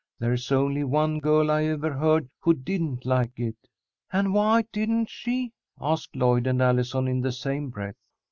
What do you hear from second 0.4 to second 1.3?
only one